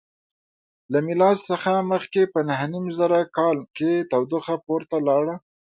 له 0.91 0.99
میلاد 1.07 1.37
څخه 1.49 1.71
مخکې 1.91 2.21
په 2.33 2.39
نهه 2.47 2.65
نیم 2.73 2.85
زره 2.99 3.19
کال 3.37 3.57
کې 3.77 3.91
تودوخه 4.11 4.55
پورته 4.65 4.97
لاړه. 5.07 5.35